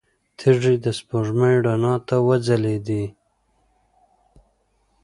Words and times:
تيږې 0.37 0.75
د 0.83 0.85
سپوږمۍ 0.97 1.55
رڼا 1.65 1.93
ته 2.07 2.15
وځلېدې. 2.27 3.03